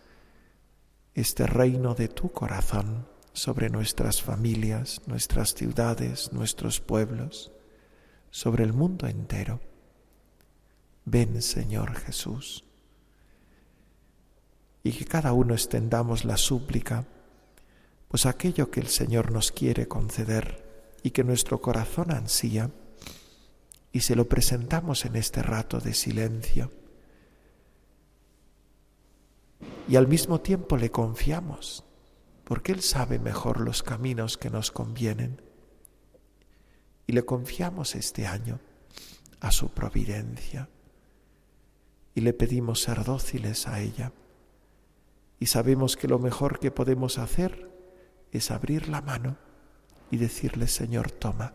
[1.15, 7.51] este reino de tu corazón sobre nuestras familias, nuestras ciudades, nuestros pueblos,
[8.31, 9.59] sobre el mundo entero.
[11.09, 12.65] Ven, Señor Jesús.
[14.83, 17.07] Y que cada uno extendamos la súplica,
[18.09, 22.73] pues aquello que el Señor nos quiere conceder y que nuestro corazón ansía,
[23.93, 26.73] y se lo presentamos en este rato de silencio.
[29.89, 31.85] Y al mismo tiempo le confiamos,
[32.43, 35.41] porque Él sabe mejor los caminos que nos convienen.
[37.07, 38.59] Y le confiamos este año
[39.39, 40.69] a su providencia
[42.17, 44.11] y le pedimos ser dóciles a ella.
[45.39, 47.71] Y sabemos que lo mejor que podemos hacer
[48.33, 49.37] es abrir la mano
[50.11, 51.53] y decirle, Señor, toma,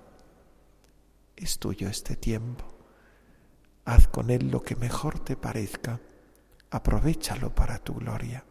[1.36, 2.64] es tuyo este tiempo,
[3.86, 6.00] haz con él lo que mejor te parezca,
[6.70, 8.46] aprovechalo para tu gloria.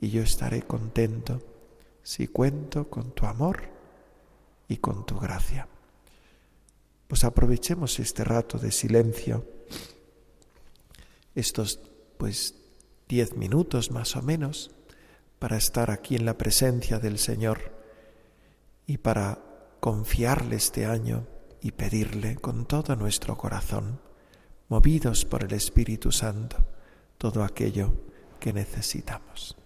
[0.00, 1.42] Y yo estaré contento
[2.02, 3.68] si cuento con tu amor
[4.66, 5.68] y con tu gracia.
[7.06, 9.57] Pues aprovechemos este rato de silencio
[11.38, 11.80] estos
[12.16, 12.54] pues
[13.08, 14.72] diez minutos más o menos
[15.38, 17.72] para estar aquí en la presencia del Señor
[18.86, 19.38] y para
[19.80, 21.26] confiarle este año
[21.60, 24.00] y pedirle con todo nuestro corazón,
[24.68, 26.56] movidos por el Espíritu Santo,
[27.18, 27.92] todo aquello
[28.40, 29.56] que necesitamos.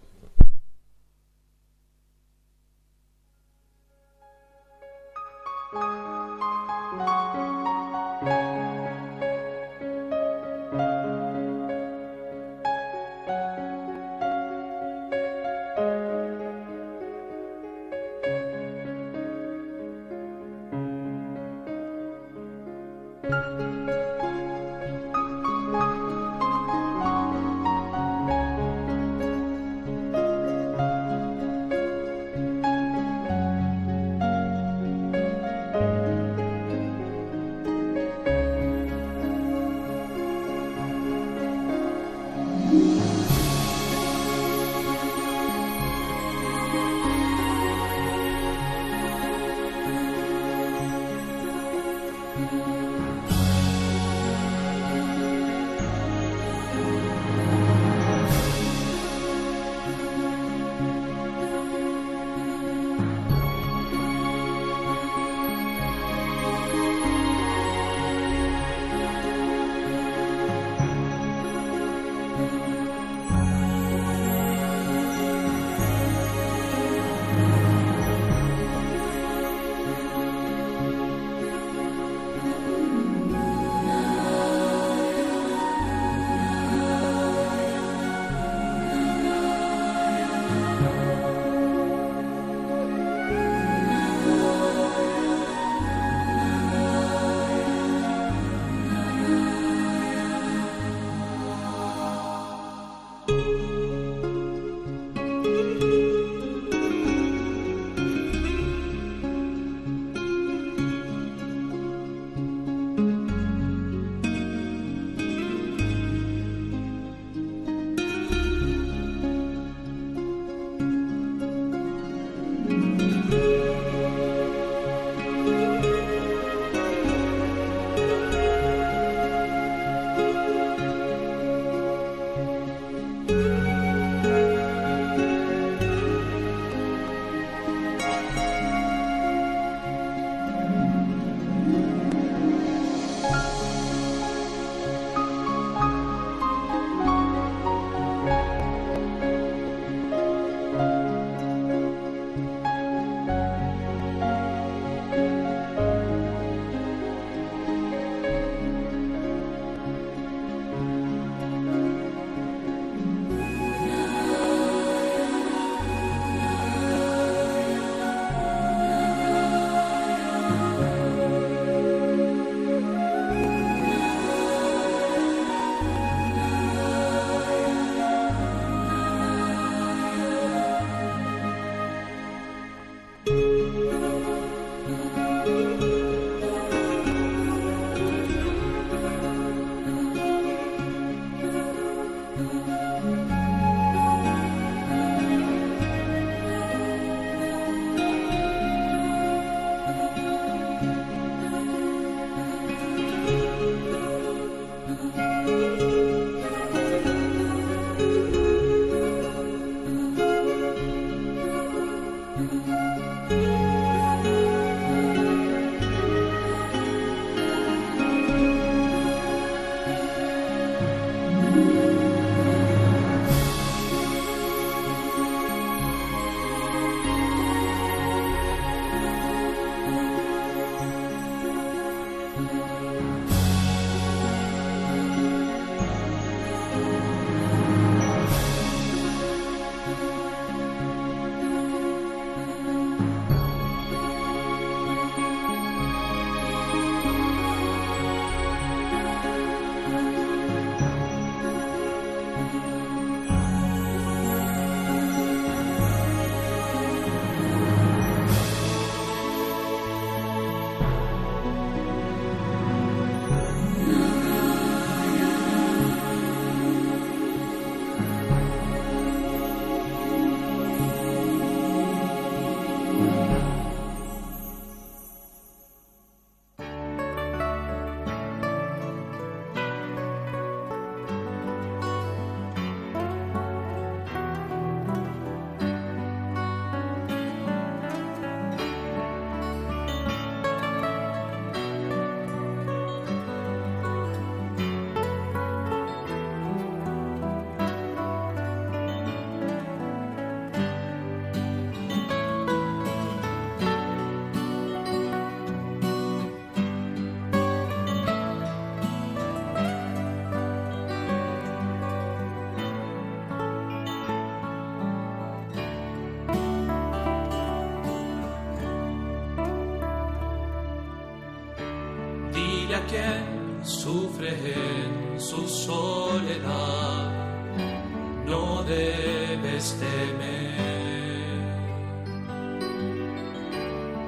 [329.52, 331.42] Debes temer,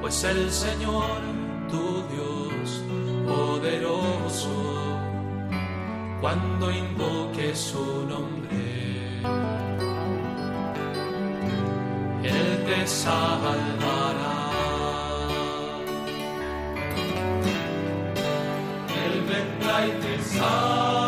[0.01, 1.21] pues el Señor,
[1.69, 2.83] tu Dios
[3.27, 4.99] poderoso,
[6.21, 9.21] cuando invoque su nombre,
[12.23, 13.65] Él te salvará.
[19.05, 21.04] Él vendrá y te salvará.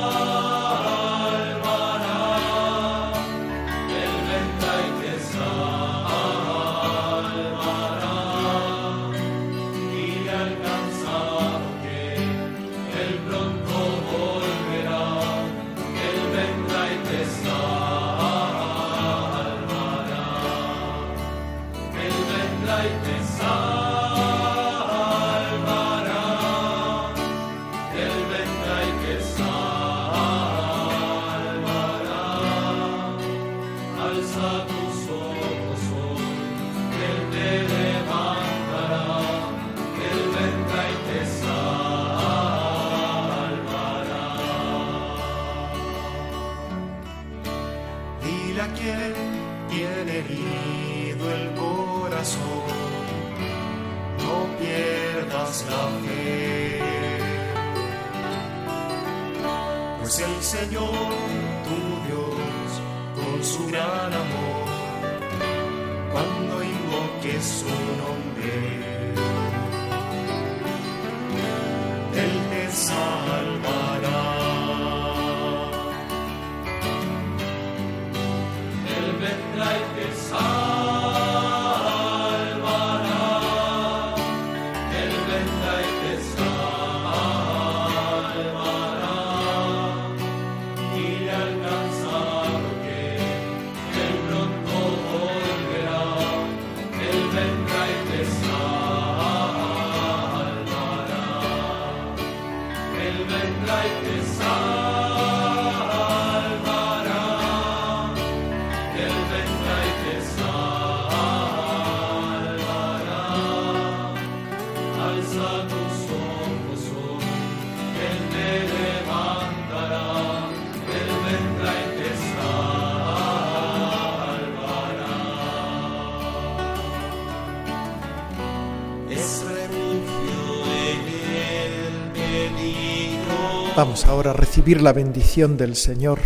[133.76, 136.18] Vamos ahora a recibir la bendición del Señor.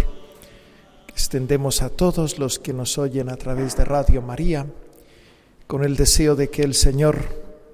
[1.08, 4.66] Extendemos a todos los que nos oyen a través de Radio María,
[5.66, 7.18] con el deseo de que el Señor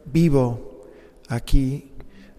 [0.06, 0.86] vivo
[1.28, 1.92] aquí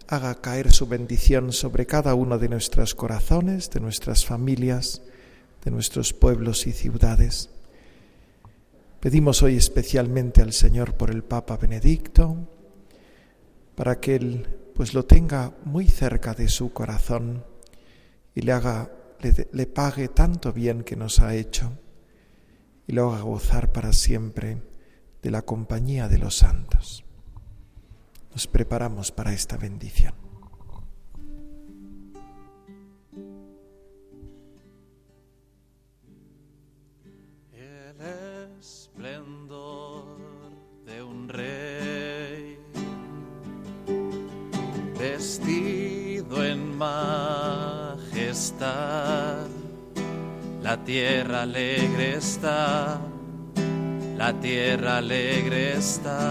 [0.08, 5.04] haga caer su bendición sobre cada uno de nuestros corazones, de nuestras familias,
[5.64, 7.52] de nuestros pueblos y ciudades.
[9.00, 12.36] Pedimos hoy especialmente al Señor por el Papa Benedicto,
[13.76, 14.48] para que Él
[14.78, 17.44] pues lo tenga muy cerca de su corazón
[18.36, 18.92] y le haga,
[19.52, 21.72] le, pague tanto bien que nos ha hecho
[22.86, 24.62] y lo haga gozar para siempre
[25.24, 27.04] de la compañía de los santos.
[28.30, 30.14] Nos preparamos para esta bendición.
[38.60, 40.06] Esplendor
[40.86, 41.57] de un rey
[45.12, 47.98] vestido en majestad,
[50.62, 53.00] la tierra alegre está,
[54.18, 56.28] la tierra alegre está.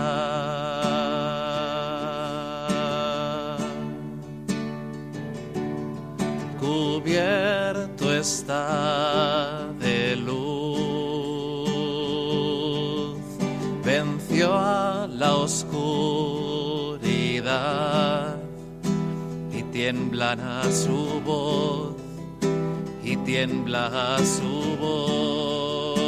[6.61, 10.37] Cubierto está de luz,
[13.85, 15.97] venció a la oscuridad
[19.77, 21.93] tiemblan a su voz,
[23.05, 26.01] y tiembla a su voz.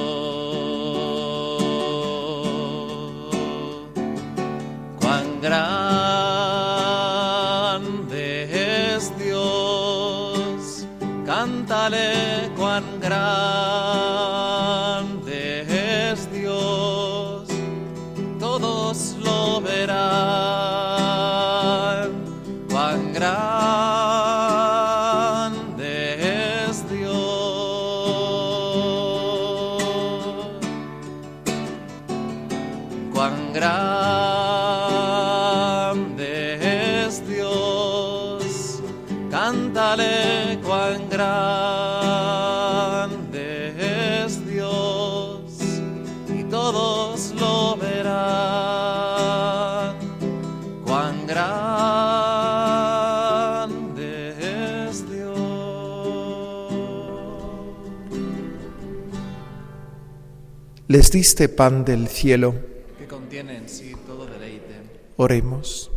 [4.99, 5.85] Cuán grande
[8.95, 10.87] es Dios,
[11.27, 14.68] cántale cuán grande
[61.09, 62.55] Les diste pan del cielo.
[62.99, 64.77] que contiene en sí todo deleite.
[65.17, 65.91] Oremos.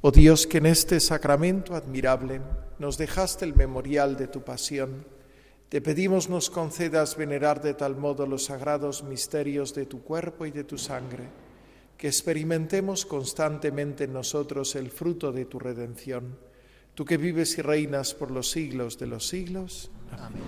[0.00, 2.40] Oh Dios, que en este sacramento admirable
[2.78, 5.04] nos dejaste el memorial de tu pasión,
[5.68, 10.50] te pedimos nos concedas venerar de tal modo los sagrados misterios de tu cuerpo y
[10.50, 11.24] de tu sangre,
[11.98, 16.38] que experimentemos constantemente en nosotros el fruto de tu redención,
[16.94, 19.90] tú que vives y reinas por los siglos de los siglos.
[20.10, 20.40] Amén.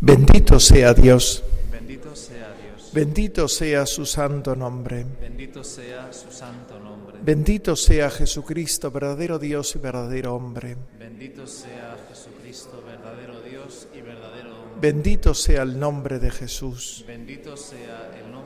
[0.00, 2.90] Bendito sea Dios, Bendito sea Dios.
[2.92, 5.04] bendito sea su santo nombre.
[5.20, 7.18] Bendito sea su santo nombre.
[7.22, 10.76] Bendito sea Jesucristo, verdadero Dios y verdadero hombre.
[10.98, 14.80] Bendito sea Jesucristo, verdadero Dios y verdadero hombre.
[14.80, 17.04] Bendito sea el nombre de Jesús.
[17.06, 18.39] Bendito sea el nombre de Jesús.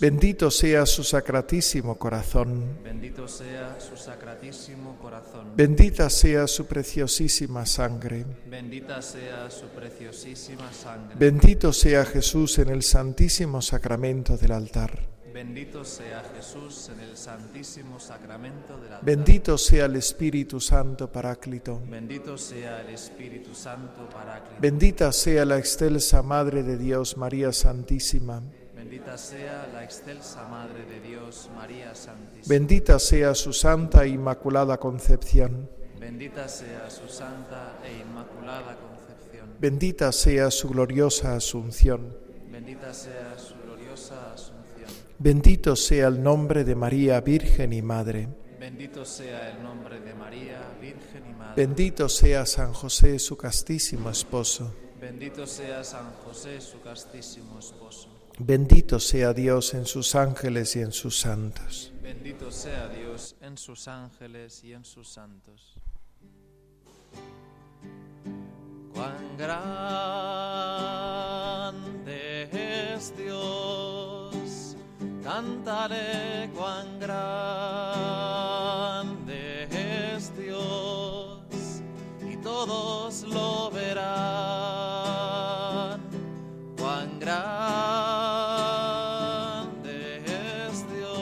[0.00, 2.78] Bendito sea su sacratísimo corazón.
[2.82, 5.54] Bendito sea su sacratísimo corazón.
[5.54, 8.24] Bendita sea su preciosísima sangre.
[8.46, 11.16] Bendita sea su preciosísima sangre.
[11.18, 15.06] Bendito sea Jesús en el santísimo sacramento del altar.
[15.34, 21.78] Bendito sea Jesús en el santísimo sacramento de la Bendito sea el Espíritu Santo Paráclito.
[21.88, 24.62] Bendito sea el Espíritu Santo Paráclito.
[24.62, 28.42] Bendita sea la excelsa Madre de Dios, María Santísima.
[28.90, 32.44] Bendita sea la excelsa Madre de Dios, María Santísima.
[32.48, 35.70] Bendita sea su santa e inmaculada concepción.
[36.00, 39.48] Bendita sea su santa e inmaculada concepción.
[39.60, 42.16] Bendita sea su gloriosa asunción.
[42.50, 44.90] Bendita sea su gloriosa asunción.
[45.20, 48.26] Bendito sea el nombre de María, Virgen y Madre.
[48.58, 51.64] Bendito sea el nombre de María, Virgen y Madre.
[51.64, 54.74] Bendito sea San José, su castísimo esposo.
[55.00, 58.09] Bendito sea San José, su castísimo esposo.
[58.38, 61.92] Bendito sea Dios en sus ángeles y en sus santos.
[62.02, 65.76] Bendito sea Dios en sus ángeles y en sus santos.
[68.92, 69.70] Cuán grande
[72.96, 74.76] es Dios,
[75.22, 77.28] cántale cuán grande
[80.14, 81.40] es Dios,
[82.28, 84.10] y todos lo verán.
[87.20, 88.16] Grande
[90.24, 91.20] es Dios.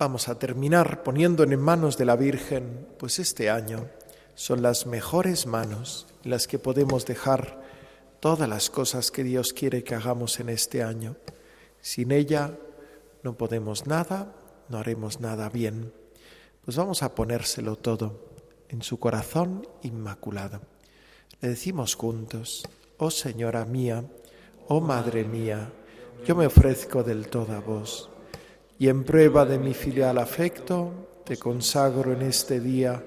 [0.00, 3.90] Vamos a terminar poniendo en manos de la Virgen, pues este año
[4.34, 7.62] son las mejores manos en las que podemos dejar
[8.18, 11.16] todas las cosas que Dios quiere que hagamos en este año.
[11.82, 12.56] Sin ella
[13.22, 14.34] no podemos nada,
[14.70, 15.92] no haremos nada bien.
[16.64, 18.24] Pues vamos a ponérselo todo
[18.70, 20.62] en su corazón inmaculado.
[21.42, 24.02] Le decimos juntos, oh Señora mía,
[24.66, 25.70] oh Madre mía,
[26.26, 28.08] yo me ofrezco del todo a vos
[28.80, 33.04] y en prueba de mi filial afecto, te consagro en este día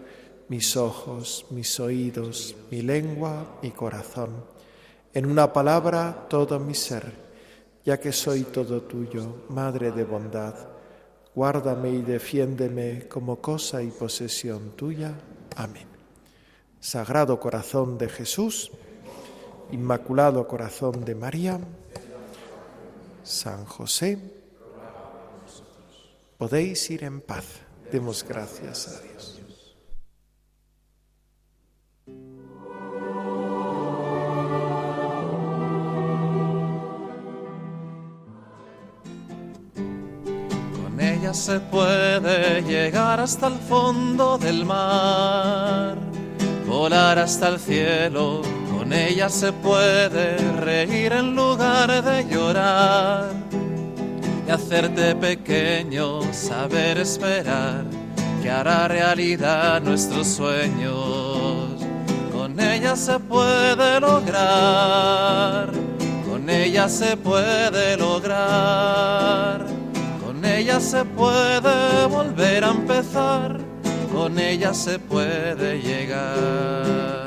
[0.47, 4.45] mis ojos, mis oídos, mi lengua, mi corazón,
[5.15, 7.11] en una palabra todo mi ser,
[7.83, 10.53] ya que soy todo tuyo, Madre de bondad.
[11.33, 15.15] guárdame y defiéndeme como cosa y posesión tuya.
[15.55, 15.87] Amén.
[16.79, 18.71] Sagrado corazón de Jesús,
[19.71, 21.59] Inmaculado corazón de María,
[23.23, 24.42] San José,
[26.43, 27.45] podéis ir en paz.
[27.89, 29.39] Demos gracias a Dios.
[40.99, 45.97] ella se puede llegar hasta el fondo del mar,
[46.67, 48.41] volar hasta el cielo,
[48.71, 53.31] con ella se puede reír en lugar de llorar
[54.47, 57.85] y hacerte pequeño, saber esperar
[58.41, 61.69] que hará realidad nuestros sueños.
[62.31, 65.71] Con ella se puede lograr,
[66.29, 69.73] con ella se puede lograr
[70.43, 73.61] con ella se puede volver a empezar,
[74.11, 77.22] con ella se puede llegar.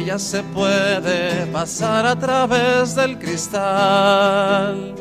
[0.00, 4.94] Ella se puede pasar a través del cristal,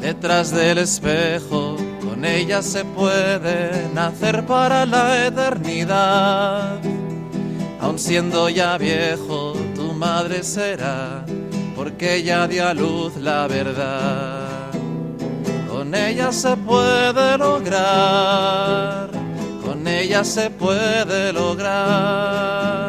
[0.00, 6.80] detrás del espejo, con ella se puede nacer para la eternidad.
[7.80, 11.24] Aun siendo ya viejo, tu madre será
[11.74, 14.70] porque ella dio a luz la verdad.
[15.68, 19.10] Con ella se puede lograr,
[19.64, 22.83] con ella se puede lograr,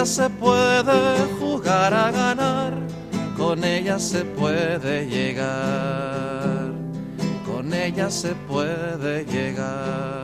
[0.00, 2.72] ella se puede jugar a ganar,
[3.36, 6.72] con ella se puede llegar,
[7.44, 10.19] con ella se puede llegar.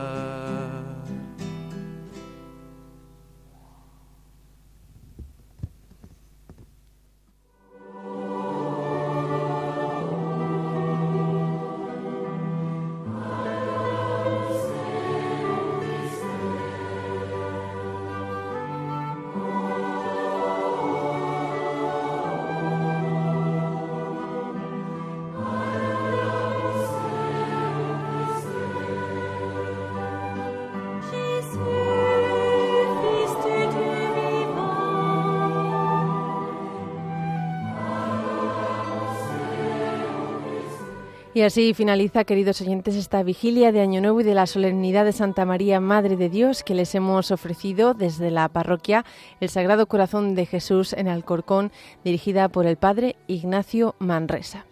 [41.37, 45.11] Y así finaliza, queridos oyentes, esta vigilia de Año Nuevo y de la solemnidad de
[45.11, 49.05] Santa María, Madre de Dios, que les hemos ofrecido desde la parroquia
[49.39, 51.71] El Sagrado Corazón de Jesús en Alcorcón,
[52.03, 54.65] dirigida por el Padre Ignacio Manresa.